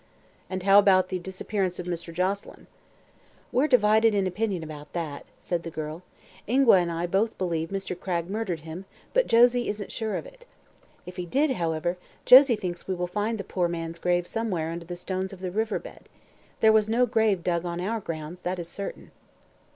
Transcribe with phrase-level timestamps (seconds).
[0.49, 2.11] "And how about the disappearance of Mr.
[2.11, 2.65] Joselyn?"
[3.51, 6.01] "We're divided in opinion about that," said the girl.
[6.47, 7.95] "Ingua and I both believe Mr.
[7.99, 10.47] Cragg murdered him, but Josie isn't sure of it.
[11.05, 14.85] If he did, however, Josie thinks we will find the poor man's grave somewhere under
[14.85, 16.09] the stones of the river bed.
[16.61, 19.11] There was no grave dug on our grounds, that is certain."